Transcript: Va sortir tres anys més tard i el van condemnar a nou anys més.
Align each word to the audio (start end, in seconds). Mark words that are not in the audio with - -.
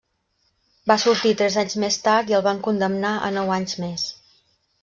Va 0.91 0.95
sortir 1.03 1.33
tres 1.41 1.57
anys 1.63 1.77
més 1.85 1.99
tard 2.07 2.33
i 2.33 2.39
el 2.39 2.47
van 2.49 2.65
condemnar 2.69 3.15
a 3.29 3.31
nou 3.39 3.55
anys 3.61 3.81
més. 3.85 4.09